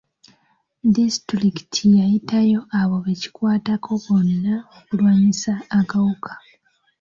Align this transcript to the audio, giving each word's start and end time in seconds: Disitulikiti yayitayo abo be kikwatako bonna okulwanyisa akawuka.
Disitulikiti 0.95 1.81
yayitayo 1.99 2.59
abo 2.79 2.95
be 3.03 3.13
kikwatako 3.21 3.91
bonna 4.03 4.53
okulwanyisa 4.77 5.53
akawuka. 5.79 6.33